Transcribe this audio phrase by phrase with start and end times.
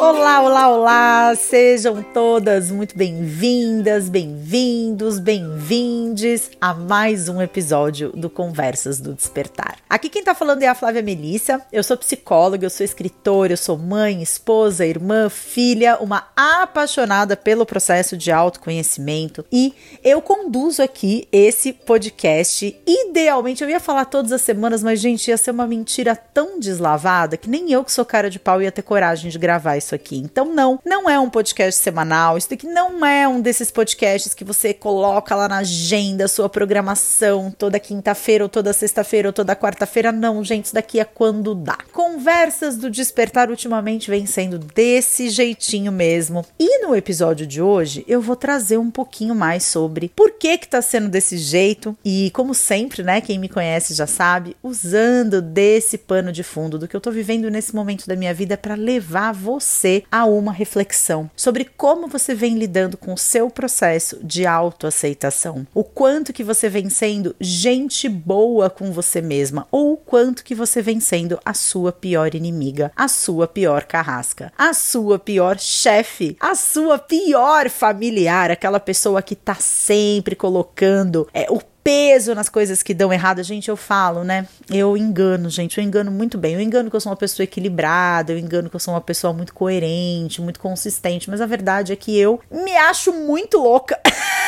[0.00, 1.34] Olá, olá, olá!
[1.34, 9.78] Sejam todas muito bem-vindas, bem-vindos, bem-vindes a mais um episódio do Conversas do Despertar.
[9.90, 11.60] Aqui quem tá falando é a Flávia Melissa.
[11.72, 17.66] Eu sou psicóloga, eu sou escritora, eu sou mãe, esposa, irmã, filha, uma apaixonada pelo
[17.66, 19.74] processo de autoconhecimento e
[20.04, 22.80] eu conduzo aqui esse podcast.
[22.86, 27.36] Idealmente, eu ia falar todas as semanas, mas gente, ia ser uma mentira tão deslavada
[27.36, 29.94] que nem eu que sou cara de pau ia ter coragem de gravar isso isso
[29.94, 30.18] aqui.
[30.18, 32.36] Então, não, não é um podcast semanal.
[32.36, 37.50] Isso daqui não é um desses podcasts que você coloca lá na agenda, sua programação,
[37.56, 40.12] toda quinta-feira, ou toda sexta-feira, ou toda quarta-feira.
[40.12, 41.78] Não, gente, isso daqui é quando dá.
[41.92, 46.44] Conversas do Despertar ultimamente vem sendo desse jeitinho mesmo.
[46.58, 50.68] E no episódio de hoje, eu vou trazer um pouquinho mais sobre por que que
[50.68, 51.96] tá sendo desse jeito.
[52.04, 56.86] E como sempre, né, quem me conhece já sabe, usando desse pano de fundo do
[56.86, 60.52] que eu tô vivendo nesse momento da minha vida para levar você você a uma
[60.52, 65.66] reflexão sobre como você vem lidando com o seu processo de autoaceitação.
[65.72, 70.54] O quanto que você vem sendo gente boa com você mesma ou o quanto que
[70.54, 76.36] você vem sendo a sua pior inimiga, a sua pior carrasca, a sua pior chefe,
[76.40, 82.82] a sua pior familiar, aquela pessoa que tá sempre colocando é, o peso nas coisas
[82.82, 83.42] que dão errado.
[83.42, 84.46] Gente, eu falo, né?
[84.70, 85.78] Eu engano, gente.
[85.78, 86.52] Eu engano muito bem.
[86.52, 88.30] Eu engano que eu sou uma pessoa equilibrada.
[88.30, 91.30] Eu engano que eu sou uma pessoa muito coerente, muito consistente.
[91.30, 93.98] Mas a verdade é que eu me acho muito louca.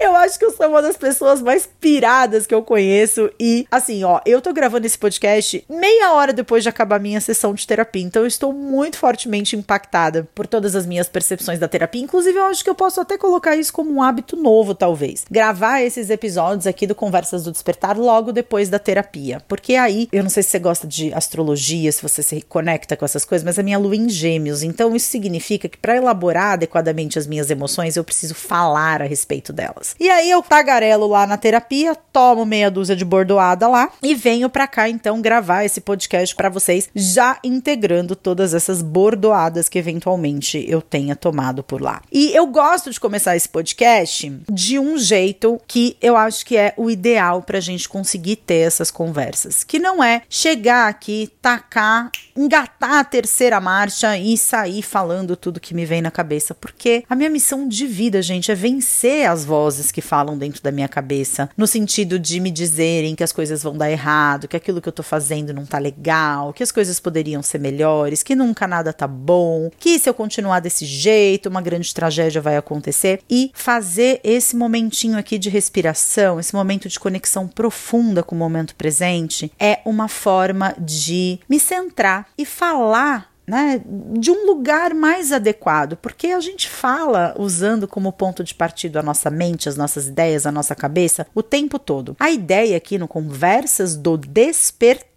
[0.00, 3.30] Eu acho que eu sou uma das pessoas mais piradas que eu conheço.
[3.38, 7.54] E, assim, ó, eu tô gravando esse podcast meia hora depois de acabar minha sessão
[7.54, 8.02] de terapia.
[8.02, 12.02] Então, eu estou muito fortemente impactada por todas as minhas percepções da terapia.
[12.02, 15.24] Inclusive, eu acho que eu posso até colocar isso como um hábito novo, talvez.
[15.30, 19.42] Gravar esses episódios aqui do Conversas do Despertar logo depois da terapia.
[19.48, 23.04] Porque aí, eu não sei se você gosta de astrologia, se você se conecta com
[23.04, 24.62] essas coisas, mas a minha lua em gêmeos.
[24.62, 29.52] Então, isso significa que para elaborar adequadamente as minhas emoções, eu preciso falar a respeito
[29.58, 29.96] delas.
[29.98, 34.48] E aí eu tagarelo lá na terapia, tomo meia dúzia de bordoada lá e venho
[34.48, 40.64] para cá então gravar esse podcast para vocês, já integrando todas essas bordoadas que eventualmente
[40.68, 42.00] eu tenha tomado por lá.
[42.12, 46.72] E eu gosto de começar esse podcast de um jeito que eu acho que é
[46.76, 52.94] o ideal pra gente conseguir ter essas conversas, que não é chegar aqui, tacar, engatar
[52.94, 57.30] a terceira marcha e sair falando tudo que me vem na cabeça, porque a minha
[57.30, 61.66] missão de vida, gente, é vencer as vozes que falam dentro da minha cabeça, no
[61.66, 65.02] sentido de me dizerem que as coisas vão dar errado, que aquilo que eu tô
[65.02, 69.70] fazendo não tá legal, que as coisas poderiam ser melhores, que nunca nada tá bom,
[69.78, 73.20] que se eu continuar desse jeito, uma grande tragédia vai acontecer.
[73.28, 78.74] E fazer esse momentinho aqui de respiração, esse momento de conexão profunda com o momento
[78.74, 83.80] presente é uma forma de me centrar e falar né,
[84.12, 89.02] de um lugar mais adequado, porque a gente fala usando como ponto de partida a
[89.02, 92.14] nossa mente, as nossas ideias, a nossa cabeça o tempo todo.
[92.20, 95.07] A ideia aqui no Conversas do Despertar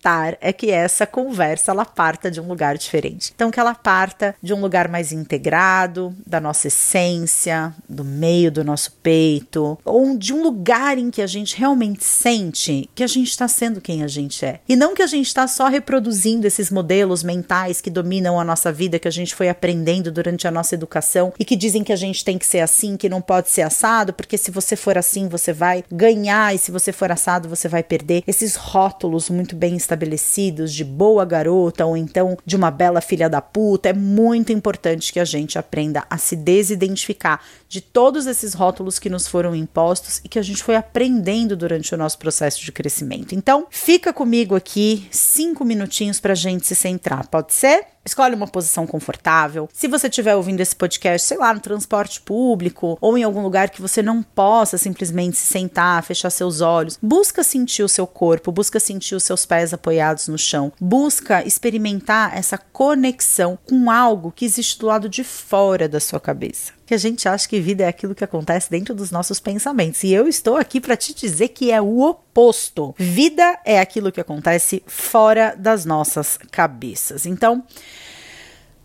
[0.41, 3.31] é que essa conversa ela parta de um lugar diferente.
[3.35, 8.63] Então que ela parta de um lugar mais integrado, da nossa essência, do meio do
[8.63, 13.29] nosso peito, ou de um lugar em que a gente realmente sente que a gente
[13.29, 14.59] está sendo quem a gente é.
[14.67, 18.72] E não que a gente está só reproduzindo esses modelos mentais que dominam a nossa
[18.72, 21.95] vida, que a gente foi aprendendo durante a nossa educação e que dizem que a
[21.95, 25.28] gente tem que ser assim, que não pode ser assado, porque se você for assim,
[25.28, 28.23] você vai ganhar e se você for assado, você vai perder.
[28.25, 33.29] Esses rótulos muito bem estabelecidos estabelecidos de boa garota ou então de uma bela filha
[33.29, 38.53] da puta, é muito importante que a gente aprenda a se desidentificar de todos esses
[38.53, 42.63] rótulos que nos foram impostos e que a gente foi aprendendo durante o nosso processo
[42.63, 43.35] de crescimento.
[43.35, 47.85] Então, fica comigo aqui cinco minutinhos para a gente se centrar, pode ser?
[48.03, 49.69] Escolhe uma posição confortável.
[49.72, 53.69] Se você estiver ouvindo esse podcast, sei lá, no transporte público ou em algum lugar
[53.69, 58.51] que você não possa simplesmente se sentar, fechar seus olhos, busca sentir o seu corpo,
[58.51, 64.46] busca sentir os seus pés apoiados no chão, busca experimentar essa conexão com algo que
[64.46, 67.88] existe do lado de fora da sua cabeça que a gente acha que vida é
[67.88, 70.03] aquilo que acontece dentro dos nossos pensamentos.
[70.03, 72.93] E eu estou aqui para te dizer que é o oposto.
[72.97, 77.26] Vida é aquilo que acontece fora das nossas cabeças.
[77.26, 77.64] Então,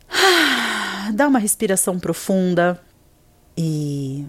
[1.14, 2.80] dá uma respiração profunda
[3.58, 4.24] e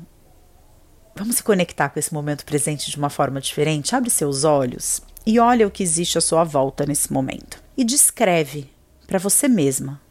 [1.16, 3.96] vamos se conectar com esse momento presente de uma forma diferente.
[3.96, 7.62] Abre seus olhos e olha o que existe à sua volta nesse momento.
[7.78, 8.72] E descreve
[9.06, 10.02] para você mesma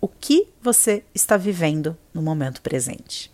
[0.00, 3.30] o que você está vivendo no momento presente.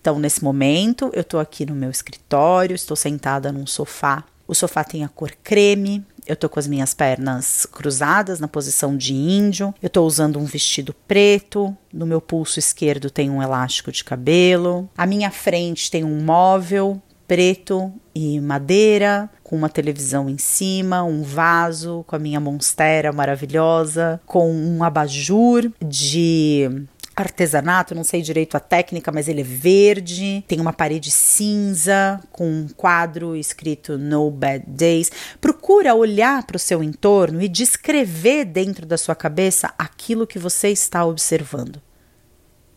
[0.00, 4.24] Então, nesse momento, eu estou aqui no meu escritório, estou sentada num sofá.
[4.46, 8.96] O sofá tem a cor creme, eu tô com as minhas pernas cruzadas na posição
[8.96, 13.90] de índio, eu tô usando um vestido preto, no meu pulso esquerdo tem um elástico
[13.90, 20.38] de cabelo, à minha frente tem um móvel preto e madeira, com uma televisão em
[20.38, 28.22] cima, um vaso com a minha monstera maravilhosa, com um abajur de artesanato, não sei
[28.22, 33.98] direito a técnica, mas ele é verde, tem uma parede cinza com um quadro escrito
[33.98, 35.10] No Bad Days.
[35.40, 40.68] Procura olhar para o seu entorno e descrever dentro da sua cabeça aquilo que você
[40.68, 41.82] está observando.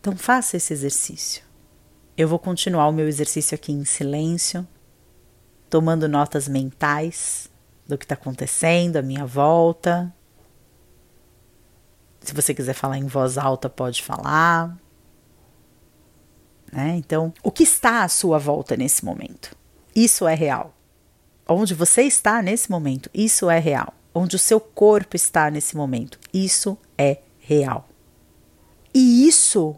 [0.00, 1.51] Então faça esse exercício.
[2.16, 4.66] Eu vou continuar o meu exercício aqui em silêncio,
[5.70, 7.48] tomando notas mentais
[7.86, 10.14] do que está acontecendo à minha volta.
[12.20, 14.76] Se você quiser falar em voz alta, pode falar.
[16.70, 16.96] Né?
[16.96, 19.56] Então, o que está à sua volta nesse momento?
[19.94, 20.74] Isso é real.
[21.48, 23.92] Onde você está nesse momento, isso é real.
[24.14, 27.88] Onde o seu corpo está nesse momento, isso é real.
[28.94, 29.76] E isso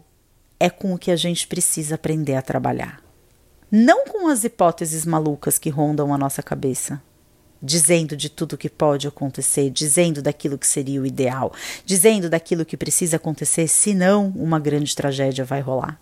[0.59, 3.01] é com o que a gente precisa aprender a trabalhar.
[3.71, 7.01] Não com as hipóteses malucas que rondam a nossa cabeça,
[7.61, 11.51] dizendo de tudo que pode acontecer, dizendo daquilo que seria o ideal,
[11.83, 15.99] dizendo daquilo que precisa acontecer, senão uma grande tragédia vai rolar.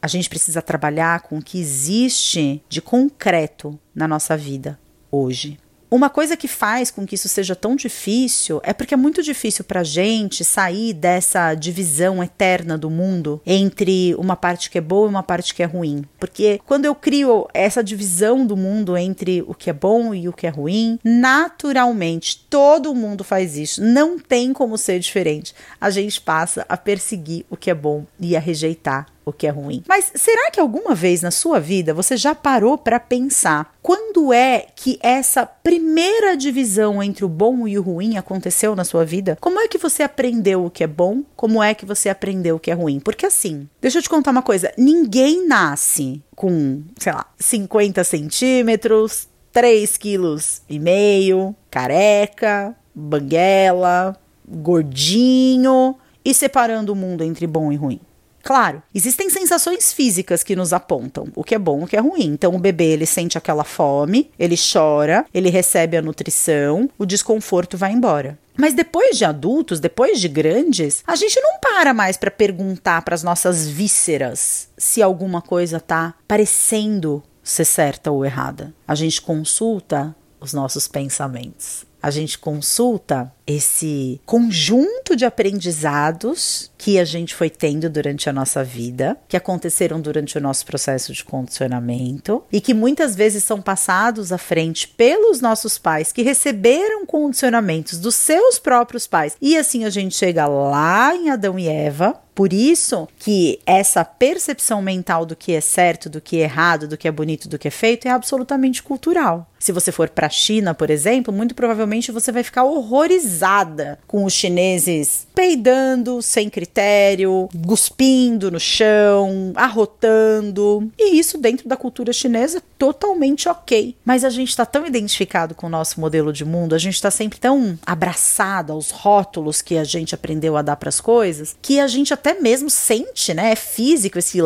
[0.00, 4.78] A gente precisa trabalhar com o que existe de concreto na nossa vida
[5.10, 5.58] hoje.
[5.92, 9.62] Uma coisa que faz com que isso seja tão difícil é porque é muito difícil
[9.62, 15.10] para gente sair dessa divisão eterna do mundo entre uma parte que é boa e
[15.10, 16.02] uma parte que é ruim.
[16.18, 20.32] Porque quando eu crio essa divisão do mundo entre o que é bom e o
[20.32, 23.84] que é ruim, naturalmente todo mundo faz isso.
[23.84, 25.54] Não tem como ser diferente.
[25.78, 29.50] A gente passa a perseguir o que é bom e a rejeitar o que é
[29.50, 29.82] ruim.
[29.88, 34.66] Mas será que alguma vez na sua vida você já parou para pensar quando é
[34.74, 39.36] que essa primeira divisão entre o bom e o ruim aconteceu na sua vida?
[39.40, 41.22] Como é que você aprendeu o que é bom?
[41.36, 43.00] Como é que você aprendeu o que é ruim?
[43.00, 49.28] Porque assim, deixa eu te contar uma coisa: ninguém nasce com, sei lá, 50 centímetros,
[49.52, 54.16] 3 quilos e meio, careca, banguela,
[54.48, 58.00] gordinho e separando o mundo entre bom e ruim.
[58.42, 62.26] Claro, existem sensações físicas que nos apontam o que é bom o que é ruim.
[62.26, 67.76] Então, o bebê ele sente aquela fome, ele chora, ele recebe a nutrição, o desconforto
[67.76, 68.38] vai embora.
[68.56, 73.14] Mas depois de adultos, depois de grandes, a gente não para mais para perguntar para
[73.14, 78.74] as nossas vísceras se alguma coisa tá parecendo ser certa ou errada.
[78.86, 81.86] A gente consulta os nossos pensamentos.
[82.02, 88.64] A gente consulta esse conjunto de aprendizados que a gente foi tendo durante a nossa
[88.64, 94.32] vida, que aconteceram durante o nosso processo de condicionamento e que muitas vezes são passados
[94.32, 99.36] à frente pelos nossos pais que receberam condicionamentos dos seus próprios pais.
[99.40, 104.80] E assim a gente chega lá em Adão e Eva, por isso que essa percepção
[104.80, 107.68] mental do que é certo, do que é errado, do que é bonito, do que
[107.68, 109.48] é feito é absolutamente cultural.
[109.62, 114.24] Se você for para a China, por exemplo, muito provavelmente você vai ficar horrorizada com
[114.24, 120.90] os chineses peidando sem critério, cuspindo no chão, arrotando.
[120.98, 123.94] E isso dentro da cultura chinesa totalmente ok.
[124.04, 127.10] Mas a gente está tão identificado com o nosso modelo de mundo, a gente está
[127.10, 131.78] sempre tão abraçado aos rótulos que a gente aprendeu a dar para as coisas, que
[131.78, 133.50] a gente até mesmo sente, né?
[133.50, 134.38] É físico esse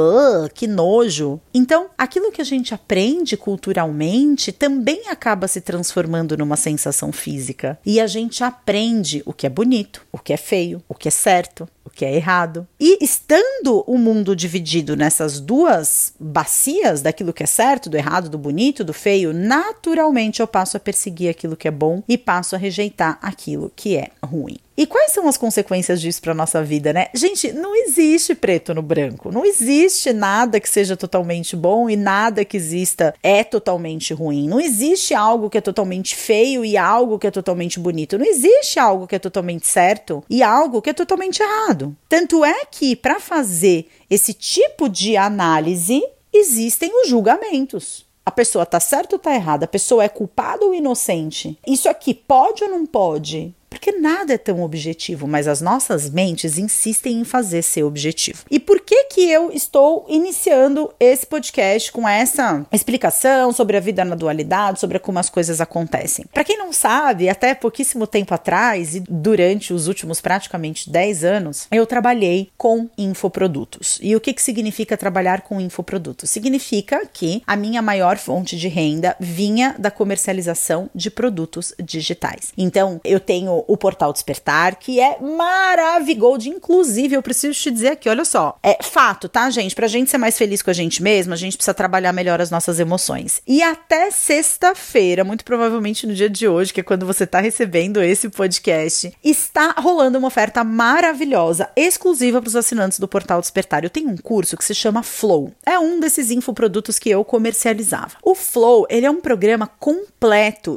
[0.54, 1.38] que nojo.
[1.52, 7.78] Então, aquilo que a gente aprende culturalmente também acaba se transformando numa sensação física.
[7.84, 11.10] E a gente aprende o que é bonito, o que é feio, o que é
[11.10, 12.66] certo, o que é errado.
[12.80, 18.38] E estando o mundo dividido nessas duas bacias daquilo que é certo, do errado, do
[18.38, 22.58] bonito, do feio, naturalmente eu passo a perseguir aquilo que é bom e passo a
[22.58, 24.56] rejeitar aquilo que é ruim.
[24.76, 27.06] E quais são as consequências disso para nossa vida, né?
[27.14, 29.32] Gente, não existe preto no branco.
[29.32, 34.46] Não existe nada que seja totalmente bom e nada que exista é totalmente ruim.
[34.46, 38.18] Não existe algo que é totalmente feio e algo que é totalmente bonito.
[38.18, 41.96] Não existe algo que é totalmente certo e algo que é totalmente errado.
[42.06, 48.04] Tanto é que para fazer esse tipo de análise existem os julgamentos.
[48.26, 49.64] A pessoa está certa ou está errada?
[49.64, 51.56] A pessoa é culpada ou inocente?
[51.66, 53.54] Isso aqui pode ou não pode?
[53.76, 58.44] Porque nada é tão objetivo, mas as nossas mentes insistem em fazer ser objetivo.
[58.50, 64.04] E por que que eu estou iniciando esse podcast com essa explicação sobre a vida
[64.04, 66.24] na dualidade, sobre como as coisas acontecem.
[66.32, 71.66] Para quem não sabe, até pouquíssimo tempo atrás e durante os últimos praticamente 10 anos,
[71.70, 73.98] eu trabalhei com infoprodutos.
[74.02, 76.30] E o que, que significa trabalhar com infoprodutos?
[76.30, 82.52] Significa que a minha maior fonte de renda vinha da comercialização de produtos digitais.
[82.56, 86.48] Então, eu tenho o portal Despertar, que é maravilhoso.
[86.48, 89.74] Inclusive, eu preciso te dizer aqui, olha só, é fato, tá, gente?
[89.74, 92.50] Pra gente ser mais feliz com a gente mesma, a gente precisa trabalhar melhor as
[92.50, 93.40] nossas emoções.
[93.46, 98.02] E até sexta-feira, muito provavelmente no dia de hoje, que é quando você tá recebendo
[98.02, 103.84] esse podcast, está rolando uma oferta maravilhosa, exclusiva para os assinantes do portal Despertar.
[103.84, 105.52] Eu tenho um curso que se chama Flow.
[105.64, 108.16] É um desses infoprodutos que eu comercializava.
[108.22, 110.15] O Flow, ele é um programa completo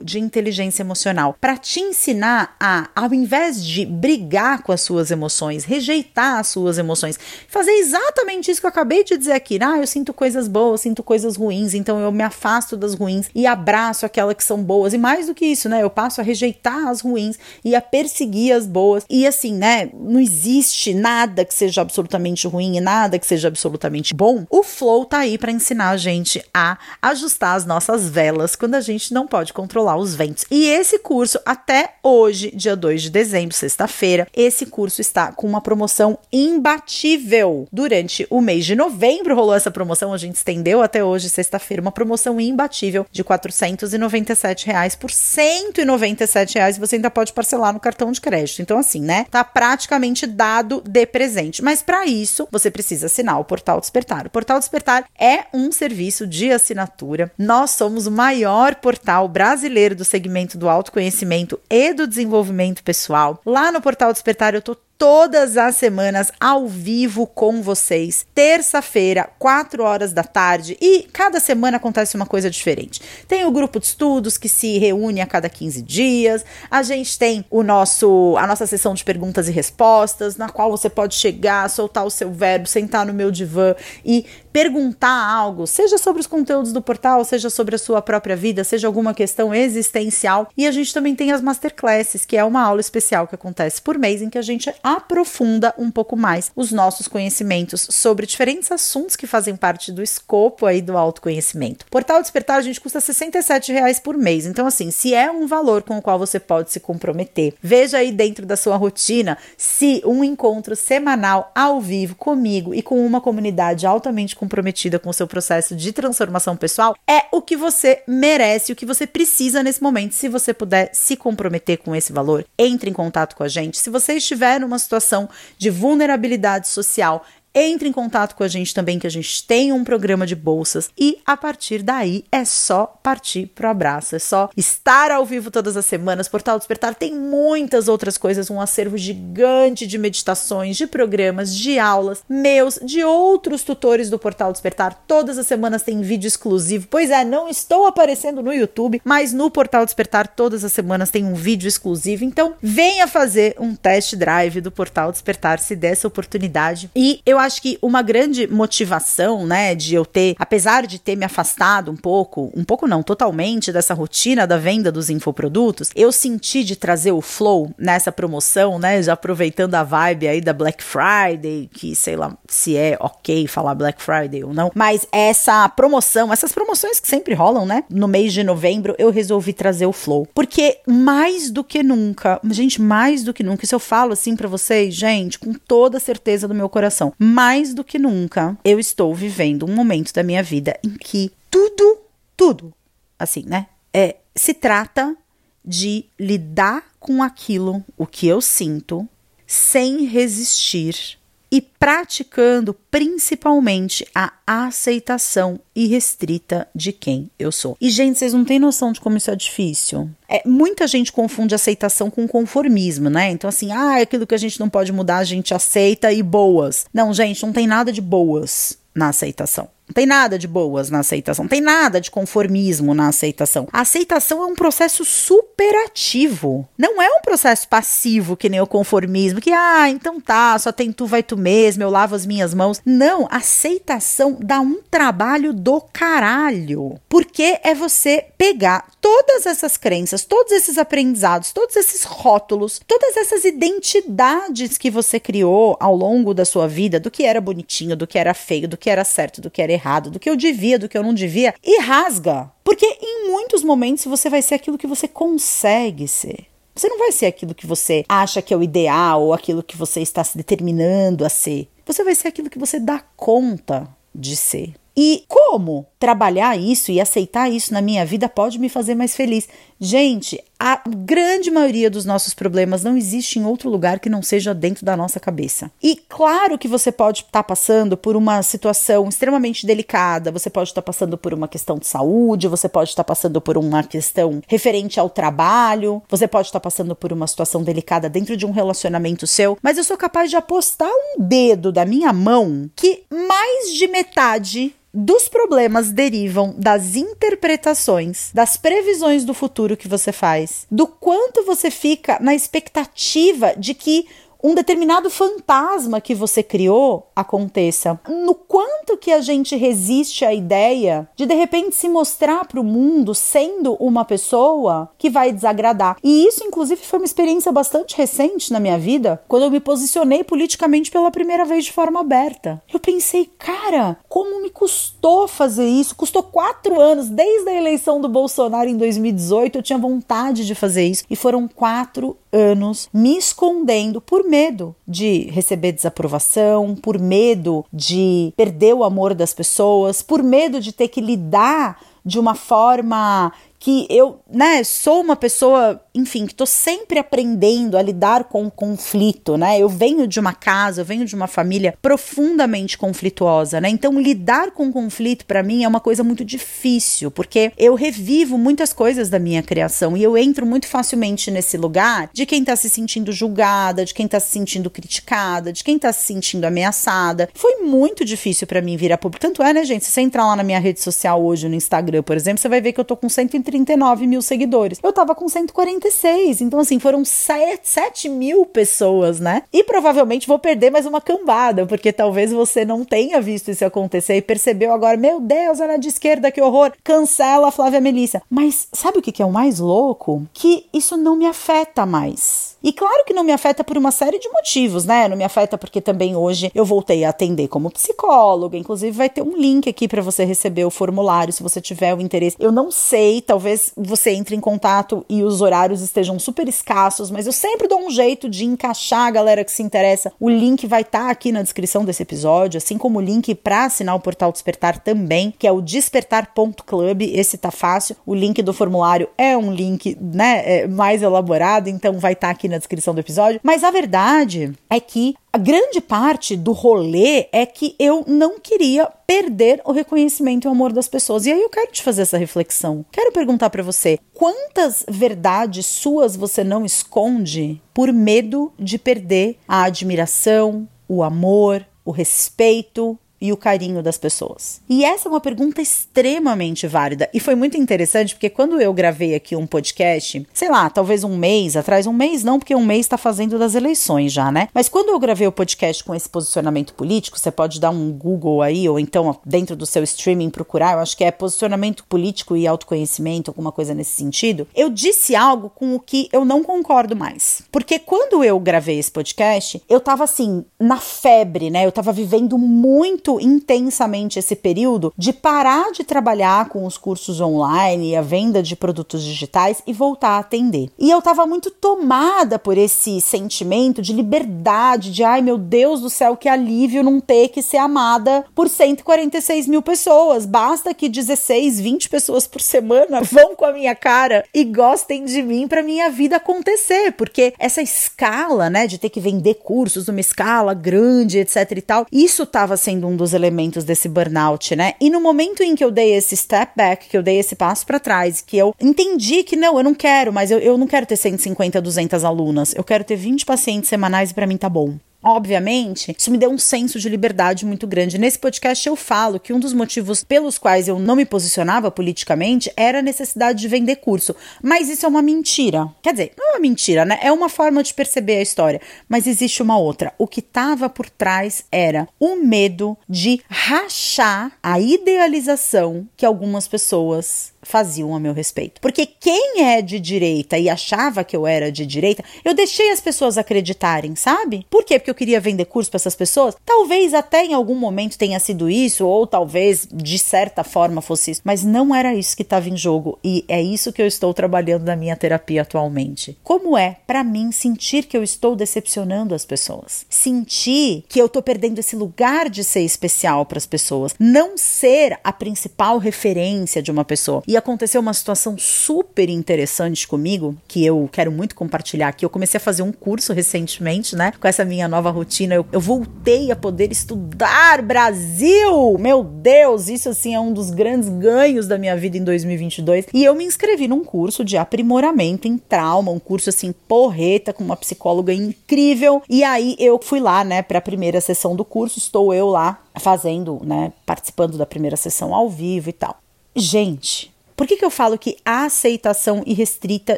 [0.04, 5.64] de inteligência emocional para te ensinar a, ao invés de brigar com as suas emoções,
[5.64, 9.60] rejeitar as suas emoções, fazer exatamente isso que eu acabei de dizer aqui.
[9.62, 13.46] Ah, eu sinto coisas boas, sinto coisas ruins, então eu me afasto das ruins e
[13.48, 14.94] abraço aquelas que são boas.
[14.94, 15.82] E mais do que isso, né?
[15.82, 19.06] Eu passo a rejeitar as ruins e a perseguir as boas.
[19.10, 19.90] E assim, né?
[19.94, 24.46] Não existe nada que seja absolutamente ruim e nada que seja absolutamente bom.
[24.50, 28.82] O Flow tá aí para ensinar a gente a ajustar as nossas velas quando a
[28.82, 30.46] gente não pode controlar os ventos.
[30.50, 35.62] E esse curso, até hoje, dia 2 de dezembro, sexta-feira, esse curso está com uma
[35.62, 37.68] promoção imbatível.
[37.72, 41.92] Durante o mês de novembro rolou essa promoção, a gente estendeu até hoje, sexta-feira, uma
[41.92, 46.78] promoção imbatível de 497 reais por 197 reais.
[46.78, 48.62] Você ainda pode parcelar no cartão de crédito.
[48.62, 49.26] Então, assim, né?
[49.30, 51.64] Tá praticamente dado de presente.
[51.64, 54.28] Mas para isso, você precisa assinar o Portal Despertar.
[54.28, 57.32] O Portal Despertar é um serviço de assinatura.
[57.38, 63.42] Nós somos o maior portal brasileiro do segmento do autoconhecimento e do desenvolvimento pessoal.
[63.46, 68.28] Lá no Portal Despertar eu tô todas as semanas ao vivo com vocês.
[68.36, 73.02] Terça-feira, 4 horas da tarde, e cada semana acontece uma coisa diferente.
[73.26, 76.44] Tem o grupo de estudos que se reúne a cada 15 dias.
[76.70, 80.90] A gente tem o nosso a nossa sessão de perguntas e respostas, na qual você
[80.90, 86.20] pode chegar, soltar o seu verbo, sentar no meu divã e perguntar algo, seja sobre
[86.20, 90.50] os conteúdos do portal, seja sobre a sua própria vida, seja alguma questão existencial.
[90.58, 93.98] E a gente também tem as masterclasses, que é uma aula especial que acontece por
[93.98, 99.16] mês em que a gente aprofunda um pouco mais os nossos conhecimentos sobre diferentes assuntos
[99.16, 101.86] que fazem parte do escopo aí do autoconhecimento.
[101.90, 105.84] Portal Despertar a gente custa 67 reais por mês, então assim, se é um valor
[105.84, 110.24] com o qual você pode se comprometer, veja aí dentro da sua rotina se um
[110.24, 115.76] encontro semanal ao vivo comigo e com uma comunidade altamente comprometida com o seu processo
[115.76, 120.14] de transformação pessoal é o que você merece, o que você precisa nesse momento.
[120.14, 123.78] Se você puder se comprometer com esse valor, entre em contato com a gente.
[123.78, 129.00] Se você estiver numa situação de vulnerabilidade social, entre em contato com a gente também,
[129.00, 133.48] que a gente tem um programa de bolsas e a partir daí é só partir
[133.48, 136.28] pro abraço, é só estar ao vivo todas as semanas.
[136.28, 142.24] Portal Despertar tem muitas outras coisas, um acervo gigante de meditações, de programas, de aulas
[142.30, 145.04] meus, de outros tutores do Portal Despertar.
[145.08, 146.88] Todas as semanas tem vídeo exclusivo.
[146.90, 151.26] Pois é, não estou aparecendo no YouTube, mas no Portal Despertar todas as semanas tem
[151.26, 152.24] um vídeo exclusivo.
[152.24, 156.90] Então, venha fazer um test drive do Portal Despertar se der essa oportunidade.
[156.96, 161.26] E eu acho que uma grande motivação, né, de eu ter, apesar de ter me
[161.26, 166.64] afastado um pouco, um pouco não, totalmente dessa rotina da venda dos infoprodutos, eu senti
[166.64, 171.70] de trazer o flow nessa promoção, né, já aproveitando a vibe aí da Black Friday,
[171.72, 176.52] que sei lá se é ok falar Black Friday ou não, mas essa promoção, essas
[176.52, 180.80] promoções que sempre rolam, né, no mês de novembro, eu resolvi trazer o flow, porque
[180.88, 184.94] mais do que nunca, gente, mais do que nunca, isso eu falo assim para vocês,
[184.94, 189.74] gente, com toda certeza do meu coração, mais do que nunca, eu estou vivendo um
[189.74, 192.00] momento da minha vida em que tudo,
[192.36, 192.74] tudo,
[193.18, 193.68] assim, né?
[193.94, 195.16] É, se trata
[195.64, 199.08] de lidar com aquilo, o que eu sinto,
[199.46, 201.19] sem resistir
[201.52, 207.78] e praticando principalmente a aceitação irrestrita de quem eu sou.
[207.80, 210.10] E, gente, vocês não têm noção de como isso é difícil.
[210.28, 213.32] É, muita gente confunde aceitação com conformismo, né?
[213.32, 216.86] Então, assim, ah, aquilo que a gente não pode mudar, a gente aceita e boas.
[216.94, 219.70] Não, gente, não tem nada de boas na aceitação.
[219.90, 223.68] Não tem nada de boas na aceitação, não tem nada de conformismo na aceitação.
[223.74, 226.70] A aceitação é um processo superativo.
[226.78, 230.92] Não é um processo passivo que nem o conformismo, que ah, então tá, só tem
[230.92, 232.80] tu, vai tu mesmo, eu lavo as minhas mãos.
[232.86, 237.00] Não, aceitação dá um trabalho do caralho.
[237.10, 243.44] Porque é você pegar todas essas crenças, todos esses aprendizados, todos esses rótulos, todas essas
[243.44, 248.20] identidades que você criou ao longo da sua vida, do que era bonitinho, do que
[248.20, 250.88] era feio, do que era certo, do que era errado, do que eu devia, do
[250.90, 252.52] que eu não devia, e rasga.
[252.64, 256.46] Porque em muitos momentos você vai ser aquilo que você consegue ser.
[256.76, 259.76] Você não vai ser aquilo que você acha que é o ideal ou aquilo que
[259.76, 261.68] você está se determinando a ser.
[261.86, 264.74] Você vai ser aquilo que você dá conta de ser.
[264.96, 269.48] E como trabalhar isso e aceitar isso na minha vida pode me fazer mais feliz?
[269.80, 274.54] Gente, a grande maioria dos nossos problemas não existe em outro lugar que não seja
[274.54, 275.72] dentro da nossa cabeça.
[275.82, 280.70] E claro que você pode estar tá passando por uma situação extremamente delicada, você pode
[280.70, 283.84] estar tá passando por uma questão de saúde, você pode estar tá passando por uma
[283.84, 288.46] questão referente ao trabalho, você pode estar tá passando por uma situação delicada dentro de
[288.46, 293.04] um relacionamento seu, mas eu sou capaz de apostar um dedo da minha mão que
[293.10, 300.66] mais de metade dos problemas derivam das interpretações, das previsões do futuro que você faz,
[300.70, 304.08] do quanto você fica na expectativa de que
[304.44, 308.00] um determinado fantasma que você criou aconteça.
[308.08, 312.64] No quanto que a gente resiste à ideia de de repente se mostrar para o
[312.64, 315.98] mundo sendo uma pessoa que vai desagradar.
[316.04, 320.24] E isso inclusive foi uma experiência bastante recente na minha vida, quando eu me posicionei
[320.24, 322.62] politicamente pela primeira vez de forma aberta.
[322.74, 325.96] Eu pensei, cara, como me custou fazer isso?
[325.96, 330.86] Custou quatro anos, desde a eleição do Bolsonaro em 2018, eu tinha vontade de fazer
[330.86, 331.04] isso.
[331.10, 338.74] E foram quatro anos me escondendo por medo de receber desaprovação, por medo de perder
[338.74, 344.22] o amor das pessoas, por medo de ter que lidar de uma forma que eu,
[344.32, 349.60] né, sou uma pessoa, enfim, que estou sempre aprendendo a lidar com o conflito, né?
[349.60, 353.68] Eu venho de uma casa, eu venho de uma família profundamente conflituosa, né?
[353.68, 358.72] Então lidar com conflito para mim é uma coisa muito difícil, porque eu revivo muitas
[358.72, 362.70] coisas da minha criação e eu entro muito facilmente nesse lugar de quem tá se
[362.70, 367.28] sentindo julgada, de quem tá se sentindo criticada, de quem tá se sentindo ameaçada.
[367.34, 369.26] Foi muito difícil para mim virar público.
[369.26, 369.84] Tanto é, né, gente?
[369.84, 372.62] Se você entrar lá na minha rede social hoje, no Instagram, por exemplo, você vai
[372.62, 374.80] ver que eu tô com 130 139 mil seguidores.
[374.82, 379.44] Eu tava com 146, então assim, foram 7, 7 mil pessoas, né?
[379.52, 384.16] E provavelmente vou perder mais uma cambada, porque talvez você não tenha visto isso acontecer
[384.16, 388.22] e percebeu agora, meu Deus, ela é de esquerda, que horror, cancela a Flávia Melissa.
[388.30, 390.28] Mas sabe o que é o mais louco?
[390.34, 392.58] Que isso não me afeta mais.
[392.62, 395.08] E claro que não me afeta por uma série de motivos, né?
[395.08, 398.58] Não me afeta porque também hoje eu voltei a atender como psicóloga.
[398.58, 402.02] Inclusive, vai ter um link aqui para você receber o formulário se você tiver o
[402.02, 402.36] interesse.
[402.40, 407.26] Eu não sei, talvez você entre em contato e os horários estejam super escassos, mas
[407.26, 410.12] eu sempre dou um jeito de encaixar a galera que se interessa.
[410.20, 413.66] O link vai estar tá aqui na descrição desse episódio, assim como o link para
[413.66, 417.04] assinar o portal Despertar também, que é o despertar.club.
[417.04, 417.96] Esse tá fácil.
[418.06, 422.32] O link do formulário é um link, né, é mais elaborado, então vai estar tá
[422.32, 423.40] aqui na descrição do episódio.
[423.44, 428.88] Mas a verdade é que a grande parte do rolê é que eu não queria
[429.06, 431.26] perder o reconhecimento e o amor das pessoas.
[431.26, 432.84] E aí eu quero te fazer essa reflexão.
[432.92, 439.64] Quero perguntar para você: quantas verdades suas você não esconde por medo de perder a
[439.64, 444.62] admiração, o amor, o respeito, e o carinho das pessoas?
[444.70, 449.16] E essa é uma pergunta extremamente válida e foi muito interessante porque quando eu gravei
[449.16, 452.82] aqui um podcast, sei lá, talvez um mês atrás, um mês não, porque um mês
[452.82, 454.50] está fazendo das eleições já, né?
[454.54, 458.42] Mas quando eu gravei o podcast com esse posicionamento político, você pode dar um Google
[458.42, 462.48] aí ou então dentro do seu streaming procurar, eu acho que é posicionamento político e
[462.48, 464.48] autoconhecimento, alguma coisa nesse sentido.
[464.56, 467.42] Eu disse algo com o que eu não concordo mais.
[467.52, 471.66] Porque quando eu gravei esse podcast, eu tava assim, na febre, né?
[471.66, 477.22] Eu tava vivendo muito muito intensamente esse período de parar de trabalhar com os cursos
[477.22, 480.70] online e a venda de produtos digitais e voltar a atender.
[480.78, 485.90] E eu estava muito tomada por esse sentimento de liberdade, de ai meu Deus do
[485.90, 490.26] céu, que alívio não ter que ser amada por 146 mil pessoas.
[490.26, 495.22] Basta que 16, 20 pessoas por semana vão com a minha cara e gostem de
[495.22, 500.00] mim para minha vida acontecer, porque essa escala, né, de ter que vender cursos numa
[500.00, 504.74] escala grande, etc e tal, isso estava sendo um dos elementos desse burnout, né?
[504.80, 507.66] E no momento em que eu dei esse step back, que eu dei esse passo
[507.66, 510.86] para trás, que eu entendi que não, eu não quero, mas eu, eu não quero
[510.86, 514.78] ter 150, 200 alunas, eu quero ter 20 pacientes semanais e para mim tá bom.
[515.02, 517.98] Obviamente, isso me deu um senso de liberdade muito grande.
[517.98, 522.52] Nesse podcast eu falo que um dos motivos pelos quais eu não me posicionava politicamente
[522.58, 524.14] era a necessidade de vender curso.
[524.44, 525.70] Mas isso é uma mentira.
[525.82, 527.00] Quer dizer, não é uma mentira, né?
[527.02, 528.60] É uma forma de perceber a história.
[528.90, 529.94] Mas existe uma outra.
[529.98, 537.32] O que estava por trás era o medo de rachar a idealização que algumas pessoas
[537.42, 538.62] faziam a meu respeito.
[538.62, 542.82] Porque quem é de direita e achava que eu era de direita, eu deixei as
[542.82, 544.46] pessoas acreditarem, sabe?
[544.50, 544.80] Por quê?
[544.80, 546.36] Porque eu queria vender curso para essas pessoas?
[546.46, 551.22] Talvez até em algum momento tenha sido isso, ou talvez de certa forma fosse isso,
[551.24, 554.66] mas não era isso que estava em jogo e é isso que eu estou trabalhando
[554.66, 556.18] na minha terapia atualmente.
[556.24, 559.86] Como é para mim sentir que eu estou decepcionando as pessoas?
[559.90, 565.00] Sentir que eu estou perdendo esse lugar de ser especial para as pessoas, não ser
[565.04, 567.24] a principal referência de uma pessoa.
[567.30, 572.04] E aconteceu uma situação super interessante comigo, que eu quero muito compartilhar aqui.
[572.04, 574.12] Eu comecei a fazer um curso recentemente, né?
[574.20, 575.36] Com essa minha nova rotina.
[575.36, 578.80] Eu, eu voltei a poder estudar Brasil!
[578.80, 582.88] Meu Deus, isso assim é um dos grandes ganhos da minha vida em 2022.
[582.92, 587.44] E eu me inscrevi num curso de aprimoramento em trauma, um curso assim porreta com
[587.44, 589.04] uma psicóloga incrível.
[589.08, 591.78] E aí eu fui lá, né, para a primeira sessão do curso.
[591.78, 596.00] Estou eu lá fazendo, né, participando da primeira sessão ao vivo e tal.
[596.36, 599.98] Gente, por que, que eu falo que a aceitação irrestrita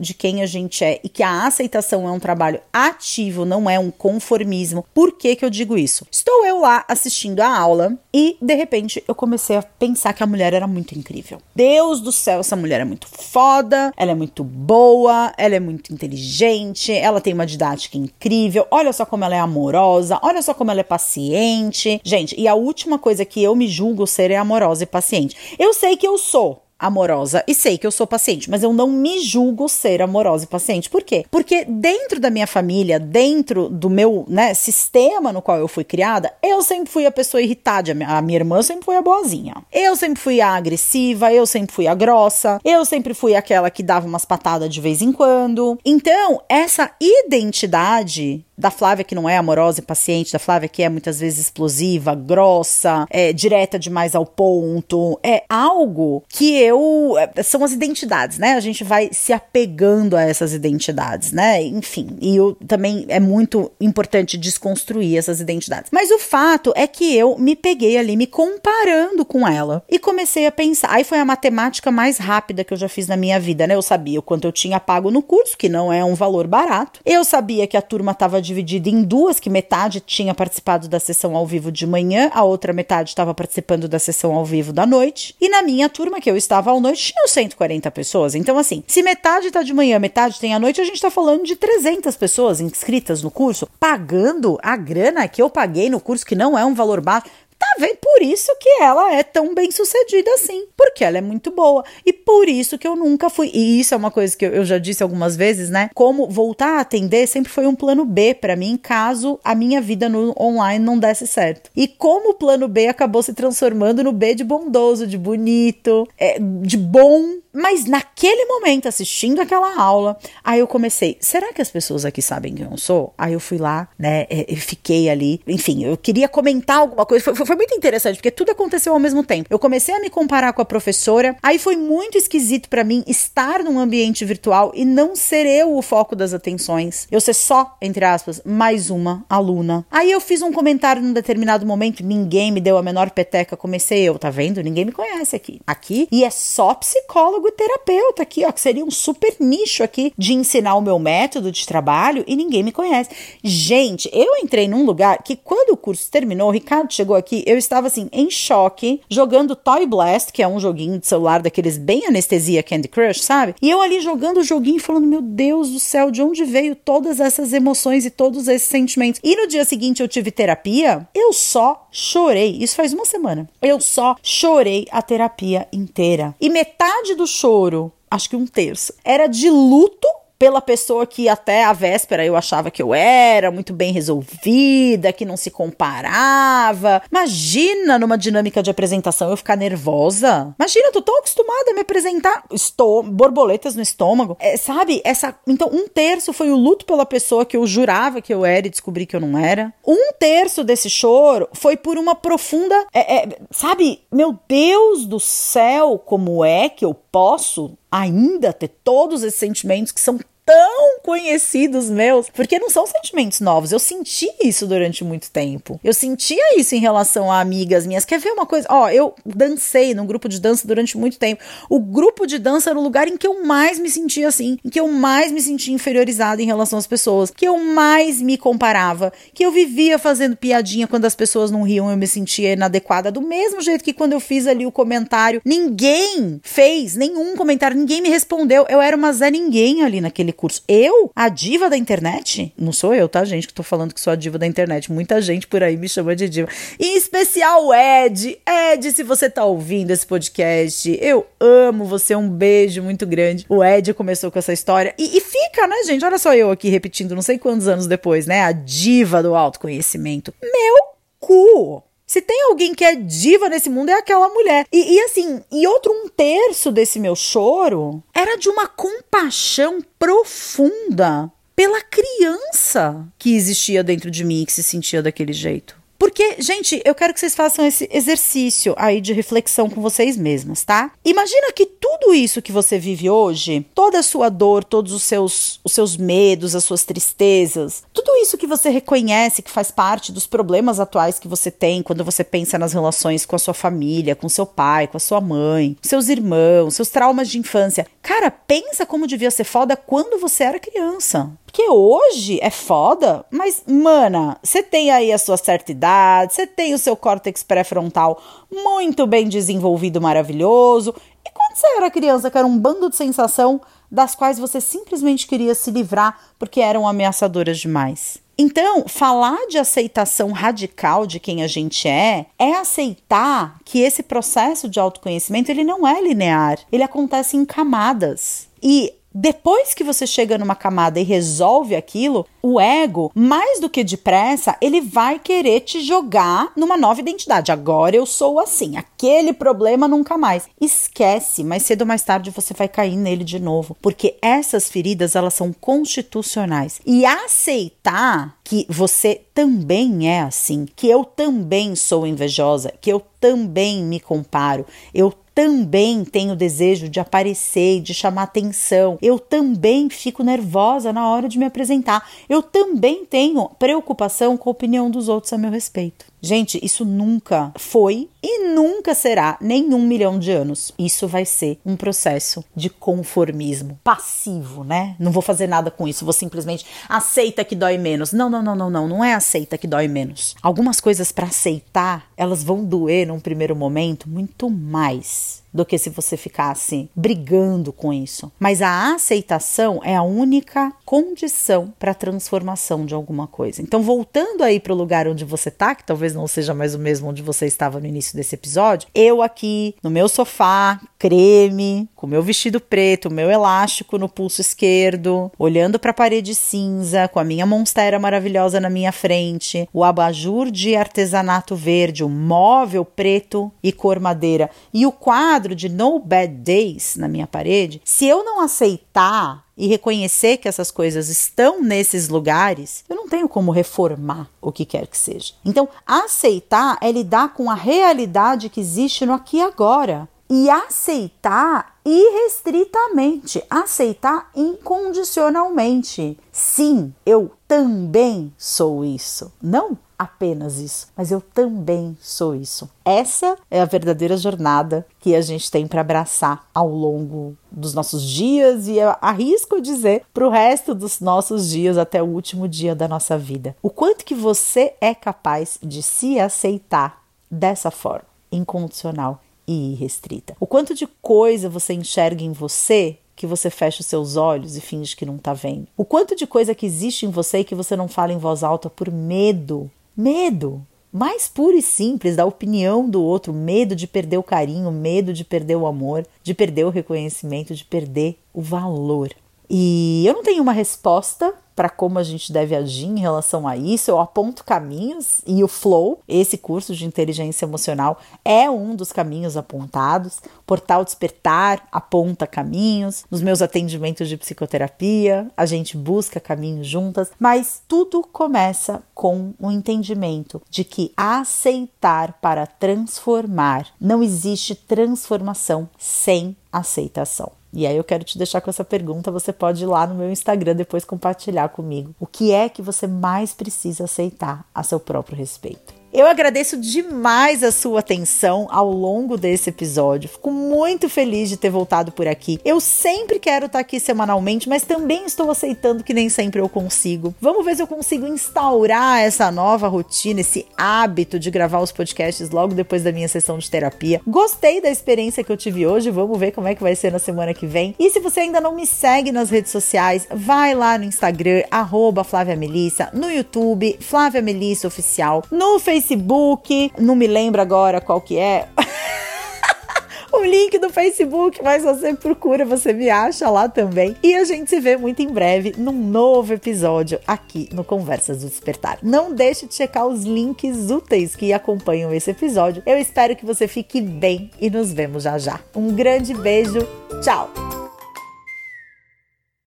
[0.00, 3.78] de quem a gente é e que a aceitação é um trabalho ativo, não é
[3.78, 4.86] um conformismo?
[4.94, 6.06] Por que, que eu digo isso?
[6.10, 10.26] Estou eu lá assistindo a aula e de repente eu comecei a pensar que a
[10.26, 11.38] mulher era muito incrível.
[11.54, 15.92] Deus do céu, essa mulher é muito foda, ela é muito boa, ela é muito
[15.92, 20.70] inteligente, ela tem uma didática incrível, olha só como ela é amorosa, olha só como
[20.70, 22.00] ela é paciente.
[22.02, 25.36] Gente, e a última coisa que eu me julgo ser é amorosa e paciente.
[25.58, 28.88] Eu sei que eu sou, amorosa e sei que eu sou paciente, mas eu não
[28.88, 30.90] me julgo ser amorosa e paciente.
[30.90, 31.24] Por quê?
[31.30, 36.32] Porque dentro da minha família, dentro do meu né, sistema no qual eu fui criada,
[36.42, 37.92] eu sempre fui a pessoa irritada.
[38.06, 39.54] A minha irmã sempre foi a boazinha.
[39.72, 43.82] Eu sempre fui a agressiva, eu sempre fui a grossa, eu sempre fui aquela que
[43.82, 45.78] dava umas patadas de vez em quando.
[45.84, 50.88] Então, essa identidade da Flávia que não é amorosa e paciente, da Flávia que é
[50.88, 57.62] muitas vezes explosiva, grossa, é direta demais ao ponto, é algo que eu é, são
[57.62, 58.52] as identidades, né?
[58.52, 61.62] A gente vai se apegando a essas identidades, né?
[61.62, 65.90] Enfim, e eu, também é muito importante desconstruir essas identidades.
[65.92, 70.46] Mas o fato é que eu me peguei ali me comparando com ela e comecei
[70.46, 70.90] a pensar.
[70.90, 73.74] Aí foi a matemática mais rápida que eu já fiz na minha vida, né?
[73.74, 77.00] Eu sabia o quanto eu tinha pago no curso, que não é um valor barato.
[77.04, 81.36] Eu sabia que a turma estava dividida em duas, que metade tinha participado da sessão
[81.36, 85.34] ao vivo de manhã, a outra metade estava participando da sessão ao vivo da noite.
[85.40, 88.34] E na minha turma, que eu estava à noite, tinham 140 pessoas.
[88.34, 91.44] Então, assim, se metade tá de manhã, metade tem à noite, a gente tá falando
[91.44, 96.34] de 300 pessoas inscritas no curso, pagando a grana que eu paguei no curso, que
[96.34, 97.26] não é um valor baixo.
[97.58, 97.96] Tá vendo?
[97.96, 100.66] Por isso que ela é tão bem sucedida assim.
[100.76, 101.84] Porque ela é muito boa.
[102.04, 103.50] E por isso que eu nunca fui.
[103.52, 105.90] E isso é uma coisa que eu já disse algumas vezes, né?
[105.94, 110.08] Como voltar a atender sempre foi um plano B para mim, caso a minha vida
[110.08, 111.70] no online não desse certo.
[111.74, 116.38] E como o plano B acabou se transformando no B de bondoso, de bonito, é,
[116.38, 122.04] de bom mas naquele momento, assistindo aquela aula, aí eu comecei, será que as pessoas
[122.04, 123.14] aqui sabem quem eu sou?
[123.16, 127.45] Aí eu fui lá, né, e fiquei ali, enfim, eu queria comentar alguma coisa, foi,
[127.46, 129.48] foi, muito interessante, porque tudo aconteceu ao mesmo tempo.
[129.50, 133.62] Eu comecei a me comparar com a professora, aí foi muito esquisito para mim estar
[133.62, 138.04] num ambiente virtual e não ser eu o foco das atenções, eu ser só, entre
[138.04, 139.86] aspas, mais uma aluna.
[139.90, 144.02] Aí eu fiz um comentário num determinado momento, ninguém me deu a menor peteca, comecei
[144.02, 144.62] eu, tá vendo?
[144.62, 145.60] Ninguém me conhece aqui.
[145.66, 150.12] Aqui, e é só psicólogo e terapeuta aqui, ó, que seria um super nicho aqui
[150.16, 153.10] de ensinar o meu método de trabalho e ninguém me conhece.
[153.42, 157.58] Gente, eu entrei num lugar que quando o curso terminou, o Ricardo chegou aqui, eu
[157.58, 162.06] estava assim em choque, jogando Toy Blast, que é um joguinho de celular daqueles bem
[162.06, 163.54] anestesia Candy Crush, sabe?
[163.60, 167.20] E eu ali jogando o joguinho falando, meu Deus do céu, de onde veio todas
[167.20, 169.20] essas emoções e todos esses sentimentos?
[169.22, 172.58] E no dia seguinte eu tive terapia, eu só chorei.
[172.60, 173.48] Isso faz uma semana.
[173.60, 176.34] Eu só chorei a terapia inteira.
[176.40, 181.64] E metade do choro, acho que um terço, era de luto pela pessoa que até
[181.64, 187.02] a véspera eu achava que eu era, muito bem resolvida, que não se comparava.
[187.10, 190.54] Imagina numa dinâmica de apresentação eu ficar nervosa.
[190.58, 192.44] Imagina, eu tô tão acostumada a me apresentar.
[192.52, 194.36] Estou borboletas no estômago.
[194.40, 195.00] É, sabe?
[195.04, 195.34] Essa.
[195.46, 198.70] Então, um terço foi o luto pela pessoa que eu jurava que eu era e
[198.70, 199.72] descobri que eu não era.
[199.86, 202.74] Um terço desse choro foi por uma profunda.
[202.92, 204.00] É, é, sabe?
[204.12, 210.00] Meu Deus do céu, como é que eu posso ainda ter todos esses sentimentos que
[210.00, 213.72] são tão conhecidos meus, porque não são sentimentos novos.
[213.72, 215.80] Eu senti isso durante muito tempo.
[215.82, 218.04] Eu sentia isso em relação a amigas minhas.
[218.04, 218.66] Quer ver uma coisa?
[218.70, 221.42] Ó, eu dancei num grupo de dança durante muito tempo.
[221.68, 224.70] O grupo de dança era o lugar em que eu mais me sentia assim, em
[224.70, 229.12] que eu mais me sentia inferiorizada em relação às pessoas, que eu mais me comparava,
[229.34, 233.20] que eu vivia fazendo piadinha quando as pessoas não riam, eu me sentia inadequada, do
[233.20, 238.08] mesmo jeito que quando eu fiz ali o comentário, ninguém fez nenhum comentário, ninguém me
[238.08, 238.64] respondeu.
[238.68, 240.62] Eu era uma Zé Ninguém ali naquele curso.
[240.68, 244.12] Eu, a diva da internet, não sou eu, tá, gente, que tô falando que sou
[244.12, 244.92] a diva da internet.
[244.92, 246.48] Muita gente por aí me chama de diva.
[246.78, 248.38] Em especial o Ed.
[248.46, 252.14] Ed, se você tá ouvindo esse podcast, eu amo você.
[252.14, 253.46] Um beijo muito grande.
[253.48, 254.94] O Ed começou com essa história.
[254.98, 256.04] E, e fica, né, gente?
[256.04, 258.42] Olha só eu aqui repetindo, não sei quantos anos depois, né?
[258.42, 260.32] A diva do autoconhecimento.
[260.42, 260.76] Meu
[261.18, 261.85] cu!
[262.06, 264.64] Se tem alguém que é diva nesse mundo, é aquela mulher.
[264.72, 271.30] E, e, assim, e outro um terço desse meu choro era de uma compaixão profunda
[271.56, 275.76] pela criança que existia dentro de mim que se sentia daquele jeito.
[275.98, 280.62] Porque, gente, eu quero que vocês façam esse exercício aí de reflexão com vocês mesmas,
[280.62, 280.90] tá?
[281.04, 285.60] Imagina que tudo isso que você vive hoje, toda a sua dor, todos os seus,
[285.64, 290.26] os seus medos, as suas tristezas, tudo isso que você reconhece que faz parte dos
[290.26, 294.28] problemas atuais que você tem quando você pensa nas relações com a sua família, com
[294.28, 297.86] seu pai, com a sua mãe, seus irmãos, seus traumas de infância.
[298.02, 301.30] Cara, pensa como devia ser foda quando você era criança.
[301.56, 306.74] Porque hoje é foda, mas, mana, você tem aí a sua certa idade, você tem
[306.74, 310.94] o seu córtex pré-frontal muito bem desenvolvido, maravilhoso.
[311.24, 313.58] E quando você era criança, que era um bando de sensação
[313.90, 318.18] das quais você simplesmente queria se livrar porque eram ameaçadoras demais.
[318.36, 324.68] Então, falar de aceitação radical de quem a gente é é aceitar que esse processo
[324.68, 328.46] de autoconhecimento ele não é linear, ele acontece em camadas.
[328.62, 333.82] E depois que você chega numa camada e resolve aquilo, o ego, mais do que
[333.82, 337.50] depressa, ele vai querer te jogar numa nova identidade.
[337.50, 340.46] Agora eu sou assim, aquele problema nunca mais.
[340.60, 345.16] Esquece, mais cedo ou mais tarde você vai cair nele de novo, porque essas feridas
[345.16, 346.78] elas são constitucionais.
[346.84, 353.82] E aceitar que você também é assim, que eu também sou invejosa, que eu também
[353.82, 358.96] me comparo, eu também tenho desejo de aparecer, de chamar atenção.
[359.02, 362.08] Eu também fico nervosa na hora de me apresentar.
[362.26, 366.06] Eu também tenho preocupação com a opinião dos outros a meu respeito.
[366.20, 370.72] Gente, isso nunca foi e nunca será nenhum milhão de anos.
[370.78, 374.96] Isso vai ser um processo de conformismo passivo, né?
[374.98, 378.12] Não vou fazer nada com isso, vou simplesmente aceita que dói menos.
[378.12, 380.34] Não, não, não, não, não, não é aceita que dói menos.
[380.42, 385.90] Algumas coisas para aceitar, elas vão doer num primeiro momento muito mais do que se
[385.90, 388.30] você ficasse brigando com isso.
[388.38, 393.62] Mas a aceitação é a única condição para a transformação de alguma coisa.
[393.62, 396.78] Então, voltando aí para o lugar onde você tá, que talvez não seja mais o
[396.78, 402.06] mesmo onde você estava no início desse episódio, eu aqui no meu sofá, creme, com
[402.06, 407.24] meu vestido preto, meu elástico no pulso esquerdo, olhando para a parede cinza, com a
[407.24, 413.72] minha monstera maravilhosa na minha frente, o abajur de artesanato verde, o móvel preto e
[413.72, 418.24] cor madeira e o quadro quadro de No Bad Days na minha parede, se eu
[418.24, 424.28] não aceitar e reconhecer que essas coisas estão nesses lugares, eu não tenho como reformar
[424.40, 425.34] o que quer que seja.
[425.44, 430.08] Então, aceitar é lidar com a realidade que existe no aqui e agora.
[430.28, 436.18] E aceitar irrestritamente, aceitar incondicionalmente.
[436.32, 439.32] Sim, eu também sou isso.
[439.40, 442.68] Não apenas isso, mas eu também sou isso.
[442.84, 448.02] Essa é a verdadeira jornada que a gente tem para abraçar ao longo dos nossos
[448.02, 452.86] dias e arrisco dizer para o resto dos nossos dias até o último dia da
[452.86, 453.56] nossa vida.
[453.62, 460.36] O quanto que você é capaz de se aceitar dessa forma, incondicional e irrestrita.
[460.40, 464.60] O quanto de coisa você enxerga em você que você fecha os seus olhos e
[464.60, 465.66] finge que não está vendo.
[465.76, 468.44] O quanto de coisa que existe em você e que você não fala em voz
[468.44, 474.18] alta por medo Medo, mais puro e simples da opinião do outro, medo de perder
[474.18, 479.10] o carinho, medo de perder o amor, de perder o reconhecimento, de perder o valor.
[479.48, 483.56] E eu não tenho uma resposta para como a gente deve agir em relação a
[483.56, 483.90] isso.
[483.90, 489.36] Eu aponto caminhos e o Flow, esse curso de inteligência emocional, é um dos caminhos
[489.36, 490.20] apontados.
[490.46, 493.04] Portal Despertar aponta caminhos.
[493.10, 499.50] Nos meus atendimentos de psicoterapia, a gente busca caminhos juntas, mas tudo começa com o
[499.50, 507.32] entendimento de que aceitar para transformar não existe transformação sem aceitação.
[507.52, 510.10] E aí eu quero te deixar com essa pergunta, você pode ir lá no meu
[510.10, 511.94] Instagram depois compartilhar comigo.
[511.98, 515.74] O que é que você mais precisa aceitar a seu próprio respeito?
[515.96, 520.10] Eu agradeço demais a sua atenção ao longo desse episódio.
[520.10, 522.38] Fico muito feliz de ter voltado por aqui.
[522.44, 527.14] Eu sempre quero estar aqui semanalmente, mas também estou aceitando que nem sempre eu consigo.
[527.18, 532.28] Vamos ver se eu consigo instaurar essa nova rotina, esse hábito de gravar os podcasts
[532.28, 534.02] logo depois da minha sessão de terapia.
[534.06, 536.98] Gostei da experiência que eu tive hoje, vamos ver como é que vai ser na
[536.98, 537.74] semana que vem.
[537.78, 542.04] E se você ainda não me segue nas redes sociais, vai lá no Instagram, arroba
[542.04, 548.00] Flávia Melissa, no YouTube, Flávia Melissa Oficial, no Facebook Facebook, não me lembro agora qual
[548.00, 548.48] que é.
[550.12, 553.96] o link do Facebook, mas você procura, você me acha lá também.
[554.02, 558.28] E a gente se vê muito em breve num novo episódio aqui no Conversas do
[558.28, 558.78] Despertar.
[558.82, 562.62] Não deixe de checar os links úteis que acompanham esse episódio.
[562.66, 565.38] Eu espero que você fique bem e nos vemos já já.
[565.54, 566.66] Um grande beijo,
[567.00, 567.65] tchau!